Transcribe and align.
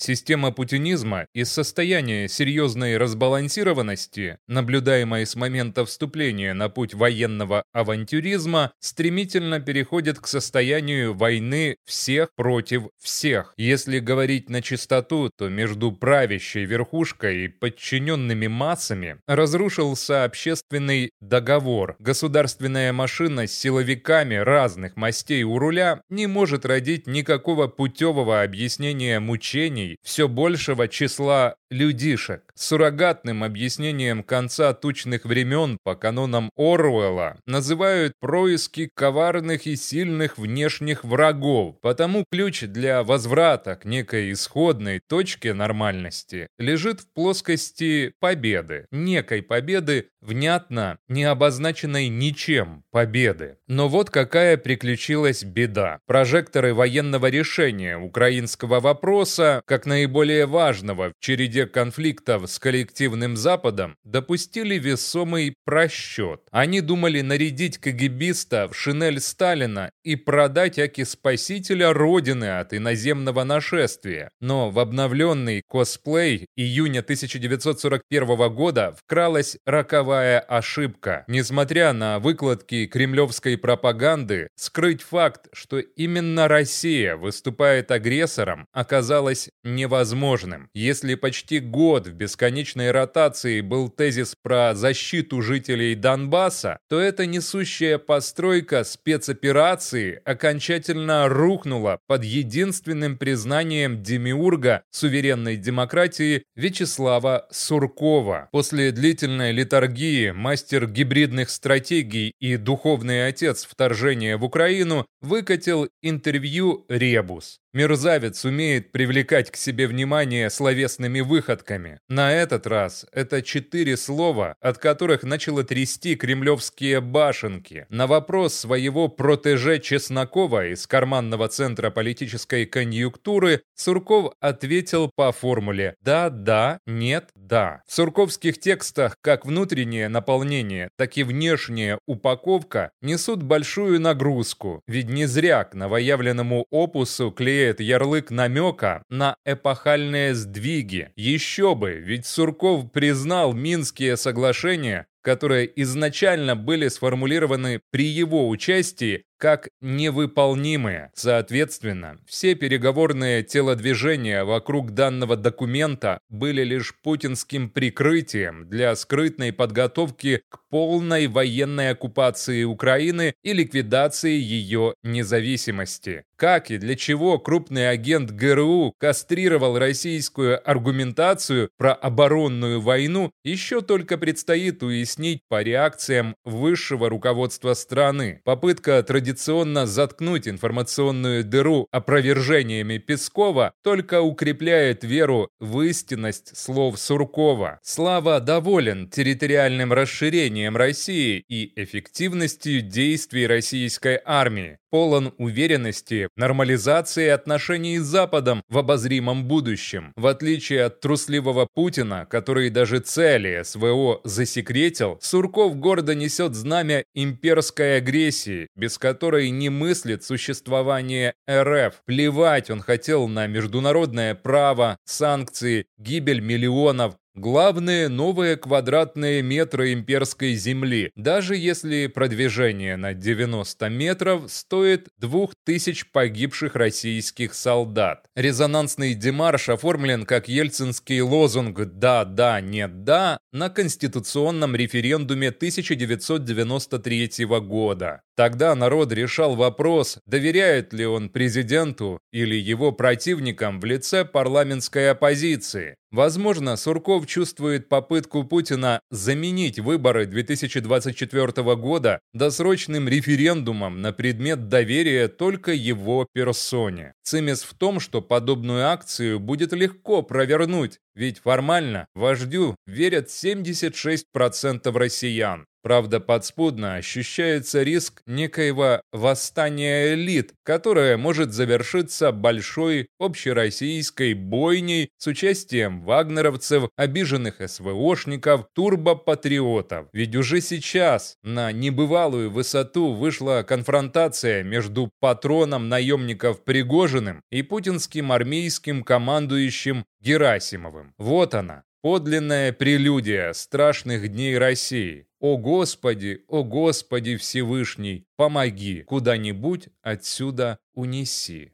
Система 0.00 0.52
путинизма 0.52 1.26
из 1.34 1.50
состояния 1.50 2.28
серьезной 2.28 2.96
разбалансированности, 2.98 4.38
наблюдаемой 4.46 5.26
с 5.26 5.34
момента 5.34 5.84
вступления 5.84 6.54
на 6.54 6.68
путь 6.68 6.94
военного 6.94 7.64
авантюризма, 7.72 8.70
стремительно 8.78 9.58
переходит 9.58 10.20
к 10.20 10.28
состоянию 10.28 11.14
войны 11.14 11.78
всех 11.84 12.28
против 12.36 12.84
всех. 13.02 13.54
Если 13.56 13.98
говорить 13.98 14.48
на 14.48 14.62
чистоту, 14.62 15.30
то 15.36 15.48
между 15.48 15.90
правящей 15.90 16.64
верхушкой 16.64 17.46
и 17.46 17.48
подчиненными 17.48 18.46
массами 18.46 19.16
разрушился 19.26 20.22
общественный 20.22 21.10
договор. 21.20 21.96
Государственная 21.98 22.92
машина 22.92 23.48
с 23.48 23.52
силовиками 23.52 24.36
разных 24.36 24.96
мастей 24.96 25.42
у 25.42 25.58
руля 25.58 26.02
не 26.08 26.28
может 26.28 26.64
родить 26.64 27.08
никакого 27.08 27.66
путевого 27.66 28.42
объяснения 28.42 29.18
мучений 29.18 29.87
все 30.02 30.28
большего 30.28 30.88
числа 30.88 31.56
людишек. 31.70 32.42
Суррогатным 32.54 33.44
объяснением 33.44 34.22
конца 34.22 34.72
тучных 34.74 35.24
времен 35.24 35.78
по 35.82 35.94
канонам 35.94 36.50
Оруэлла 36.56 37.36
называют 37.46 38.14
происки 38.20 38.90
коварных 38.94 39.66
и 39.66 39.76
сильных 39.76 40.38
внешних 40.38 41.04
врагов. 41.04 41.76
Потому 41.80 42.24
ключ 42.30 42.62
для 42.62 43.02
возврата 43.02 43.76
к 43.76 43.84
некой 43.84 44.32
исходной 44.32 45.00
точке 45.06 45.54
нормальности 45.54 46.48
лежит 46.58 47.00
в 47.00 47.12
плоскости 47.12 48.12
победы. 48.20 48.86
Некой 48.90 49.42
победы, 49.42 50.08
внятно 50.20 50.98
не 51.08 51.24
обозначенной 51.24 52.08
ничем 52.08 52.84
победы. 52.90 53.58
Но 53.66 53.88
вот 53.88 54.10
какая 54.10 54.56
приключилась 54.56 55.44
беда. 55.44 56.00
Прожекторы 56.06 56.74
военного 56.74 57.26
решения 57.26 57.96
украинского 57.96 58.80
вопроса, 58.80 59.62
как 59.66 59.86
наиболее 59.86 60.46
важного 60.46 61.10
в 61.10 61.12
череде 61.20 61.57
конфликтов 61.66 62.50
с 62.50 62.58
коллективным 62.58 63.36
Западом, 63.36 63.96
допустили 64.04 64.76
весомый 64.76 65.54
просчет. 65.64 66.42
Они 66.50 66.80
думали 66.80 67.20
нарядить 67.20 67.78
КГБиста 67.78 68.68
в 68.68 68.76
шинель 68.76 69.20
Сталина 69.20 69.90
и 70.02 70.16
продать 70.16 70.78
Аки 70.78 71.04
Спасителя 71.04 71.92
Родины 71.92 72.58
от 72.58 72.74
иноземного 72.74 73.44
нашествия. 73.44 74.30
Но 74.40 74.70
в 74.70 74.78
обновленный 74.78 75.62
косплей 75.68 76.46
июня 76.56 77.00
1941 77.00 78.54
года 78.54 78.94
вкралась 78.98 79.56
роковая 79.64 80.40
ошибка. 80.40 81.24
Несмотря 81.28 81.92
на 81.92 82.18
выкладки 82.18 82.86
кремлевской 82.86 83.56
пропаганды, 83.56 84.48
скрыть 84.54 85.02
факт, 85.02 85.48
что 85.52 85.78
именно 85.78 86.48
Россия 86.48 87.16
выступает 87.16 87.90
агрессором, 87.90 88.66
оказалось 88.72 89.50
невозможным. 89.64 90.68
Если 90.74 91.14
почти 91.14 91.47
год 91.56 92.06
в 92.06 92.12
бесконечной 92.12 92.90
ротации 92.90 93.60
был 93.60 93.88
тезис 93.88 94.34
про 94.40 94.74
защиту 94.74 95.42
жителей 95.42 95.94
Донбасса, 95.94 96.78
то 96.88 97.00
эта 97.00 97.26
несущая 97.26 97.98
постройка 97.98 98.84
спецоперации 98.84 100.20
окончательно 100.24 101.28
рухнула 101.28 101.98
под 102.06 102.24
единственным 102.24 103.16
признанием 103.16 104.02
демиурга 104.02 104.82
суверенной 104.90 105.56
демократии 105.56 106.44
Вячеслава 106.54 107.46
Суркова. 107.50 108.48
После 108.52 108.92
длительной 108.92 109.52
литургии 109.52 110.30
мастер 110.30 110.86
гибридных 110.86 111.50
стратегий 111.50 112.32
и 112.38 112.56
духовный 112.56 113.26
отец 113.26 113.64
вторжения 113.64 114.36
в 114.36 114.44
Украину 114.44 115.06
выкатил 115.20 115.88
интервью 116.02 116.84
«Ребус». 116.88 117.60
Мерзавец 117.74 118.44
умеет 118.44 118.92
привлекать 118.92 119.50
к 119.50 119.56
себе 119.56 119.86
внимание 119.86 120.48
словесными 120.50 121.20
выходками. 121.38 122.00
На 122.08 122.32
этот 122.32 122.66
раз 122.66 123.06
это 123.12 123.42
четыре 123.42 123.96
слова, 123.96 124.56
от 124.60 124.78
которых 124.78 125.22
начало 125.22 125.62
трясти 125.62 126.16
кремлевские 126.16 127.00
башенки. 127.00 127.86
На 127.90 128.08
вопрос 128.08 128.54
своего 128.54 129.06
протеже 129.08 129.78
Чеснокова 129.78 130.66
из 130.66 130.86
карманного 130.88 131.48
центра 131.48 131.90
политической 131.90 132.66
конъюнктуры 132.66 133.62
Сурков 133.76 134.32
ответил 134.40 135.12
по 135.14 135.30
формуле 135.30 135.94
«да-да, 136.02 136.80
нет-да». 136.86 137.82
В 137.86 137.94
сурковских 137.94 138.58
текстах 138.58 139.16
как 139.20 139.46
внутреннее 139.46 140.08
наполнение, 140.08 140.90
так 140.96 141.16
и 141.16 141.22
внешняя 141.22 142.00
упаковка 142.06 142.90
несут 143.00 143.44
большую 143.44 144.00
нагрузку, 144.00 144.82
ведь 144.88 145.08
не 145.08 145.26
зря 145.26 145.62
к 145.62 145.74
новоявленному 145.74 146.66
опусу 146.72 147.30
клеит 147.30 147.78
ярлык 147.80 148.32
намека 148.32 149.04
на 149.08 149.36
эпохальные 149.44 150.34
сдвиги. 150.34 151.12
Еще 151.28 151.74
бы, 151.74 151.92
ведь 151.92 152.24
Сурков 152.24 152.90
признал 152.90 153.52
Минские 153.52 154.16
соглашения 154.16 155.06
которые 155.28 155.70
изначально 155.82 156.56
были 156.56 156.88
сформулированы 156.88 157.82
при 157.90 158.06
его 158.06 158.48
участии 158.48 159.24
как 159.36 159.68
невыполнимые. 159.82 161.10
Соответственно, 161.14 162.18
все 162.26 162.54
переговорные 162.54 163.42
телодвижения 163.42 164.44
вокруг 164.44 164.94
данного 164.94 165.36
документа 165.36 166.20
были 166.30 166.64
лишь 166.64 166.94
путинским 167.02 167.68
прикрытием 167.68 168.70
для 168.70 168.96
скрытной 168.96 169.52
подготовки 169.52 170.40
к 170.48 170.60
полной 170.70 171.26
военной 171.26 171.90
оккупации 171.90 172.64
Украины 172.64 173.34
и 173.42 173.52
ликвидации 173.52 174.38
ее 174.38 174.94
независимости. 175.02 176.24
Как 176.38 176.70
и 176.70 176.78
для 176.78 176.94
чего 176.94 177.40
крупный 177.40 177.90
агент 177.90 178.30
ГРУ 178.30 178.94
кастрировал 178.98 179.76
российскую 179.76 180.60
аргументацию 180.70 181.68
про 181.76 181.92
оборонную 181.92 182.80
войну, 182.80 183.32
еще 183.42 183.80
только 183.80 184.16
предстоит 184.16 184.84
уяснить 184.84 185.40
по 185.48 185.62
реакциям 185.62 186.36
высшего 186.44 187.08
руководства 187.08 187.74
страны. 187.74 188.40
Попытка 188.44 189.02
традиционно 189.02 189.84
заткнуть 189.84 190.46
информационную 190.46 191.42
дыру 191.42 191.88
опровержениями 191.90 192.98
Пескова 192.98 193.72
только 193.82 194.22
укрепляет 194.22 195.02
веру 195.02 195.48
в 195.58 195.80
истинность 195.80 196.56
слов 196.56 197.00
Суркова. 197.00 197.80
Слава 197.82 198.38
доволен 198.38 199.10
территориальным 199.10 199.92
расширением 199.92 200.76
России 200.76 201.42
и 201.48 201.72
эффективностью 201.82 202.80
действий 202.80 203.48
российской 203.48 204.20
армии 204.24 204.78
полон 204.90 205.34
уверенности 205.38 206.28
нормализации 206.36 207.28
отношений 207.28 207.98
с 207.98 208.04
Западом 208.04 208.62
в 208.68 208.78
обозримом 208.78 209.44
будущем. 209.44 210.12
В 210.16 210.26
отличие 210.26 210.84
от 210.84 211.00
трусливого 211.00 211.68
Путина, 211.74 212.26
который 212.28 212.70
даже 212.70 213.00
цели 213.00 213.62
СВО 213.62 214.20
засекретил, 214.24 215.18
Сурков 215.20 215.76
гордо 215.76 216.14
несет 216.14 216.54
знамя 216.54 217.04
имперской 217.14 217.98
агрессии, 217.98 218.68
без 218.76 218.98
которой 218.98 219.50
не 219.50 219.68
мыслит 219.68 220.24
существование 220.24 221.34
РФ. 221.50 221.94
Плевать 222.06 222.70
он 222.70 222.80
хотел 222.80 223.28
на 223.28 223.46
международное 223.46 224.34
право, 224.34 224.96
санкции, 225.04 225.86
гибель 225.98 226.40
миллионов, 226.40 227.14
Главные 227.38 228.08
новые 228.08 228.56
квадратные 228.56 229.42
метры 229.42 229.92
имперской 229.92 230.54
земли, 230.54 231.12
даже 231.14 231.54
если 231.54 232.08
продвижение 232.08 232.96
на 232.96 233.14
90 233.14 233.88
метров 233.90 234.50
стоит 234.50 235.06
2000 235.18 236.06
погибших 236.10 236.74
российских 236.74 237.54
солдат. 237.54 238.26
Резонансный 238.34 239.14
демарш 239.14 239.68
оформлен 239.68 240.26
как 240.26 240.48
ельцинский 240.48 241.20
лозунг 241.20 241.78
«да, 241.84 242.24
да, 242.24 242.60
нет, 242.60 243.04
да» 243.04 243.38
на 243.52 243.70
конституционном 243.70 244.74
референдуме 244.74 245.50
1993 245.50 247.44
года. 247.60 248.22
Тогда 248.38 248.76
народ 248.76 249.10
решал 249.10 249.56
вопрос, 249.56 250.20
доверяет 250.24 250.92
ли 250.92 251.04
он 251.04 251.28
президенту 251.28 252.20
или 252.30 252.54
его 252.54 252.92
противникам 252.92 253.80
в 253.80 253.84
лице 253.84 254.24
парламентской 254.24 255.10
оппозиции. 255.10 255.96
Возможно, 256.12 256.76
Сурков 256.76 257.26
чувствует 257.26 257.88
попытку 257.88 258.44
Путина 258.44 259.00
заменить 259.10 259.80
выборы 259.80 260.24
2024 260.24 261.74
года 261.74 262.20
досрочным 262.32 263.08
референдумом 263.08 264.00
на 264.00 264.12
предмет 264.12 264.68
доверия 264.68 265.26
только 265.26 265.72
его 265.72 266.26
персоне. 266.32 267.14
Цимес 267.24 267.62
в 267.62 267.74
том, 267.74 267.98
что 267.98 268.22
подобную 268.22 268.86
акцию 268.86 269.40
будет 269.40 269.72
легко 269.72 270.22
провернуть, 270.22 270.98
ведь 271.18 271.40
формально 271.40 272.06
вождю 272.14 272.76
верят 272.86 273.26
76% 273.26 274.96
россиян. 274.96 275.66
Правда, 275.82 276.20
подспудно 276.20 276.96
ощущается 276.96 277.82
риск 277.82 278.20
некоего 278.26 279.00
восстания 279.12 280.12
элит, 280.14 280.52
которое 280.64 281.16
может 281.16 281.52
завершиться 281.52 282.30
большой 282.30 283.08
общероссийской 283.18 284.34
бойней 284.34 285.08
с 285.18 285.28
участием 285.28 286.02
вагнеровцев, 286.02 286.90
обиженных 286.96 287.62
СВОшников, 287.64 288.66
турбопатриотов. 288.74 290.08
Ведь 290.12 290.36
уже 290.36 290.60
сейчас 290.60 291.36
на 291.42 291.72
небывалую 291.72 292.50
высоту 292.50 293.12
вышла 293.12 293.64
конфронтация 293.66 294.62
между 294.64 295.10
патроном 295.20 295.88
наемников 295.88 296.64
Пригожиным 296.64 297.40
и 297.50 297.62
путинским 297.62 298.30
армейским 298.32 299.02
командующим 299.02 300.04
Герасимовым. 300.20 301.07
Вот 301.16 301.54
она, 301.54 301.84
Подлинная 302.00 302.72
прелюдия 302.72 303.52
страшных 303.52 304.28
дней 304.28 304.56
России. 304.56 305.26
О 305.40 305.56
Господи, 305.56 306.44
о 306.46 306.62
Господи 306.62 307.36
Всевышний, 307.36 308.24
помоги, 308.36 309.02
куда-нибудь 309.02 309.88
отсюда 310.00 310.78
унеси. 310.94 311.72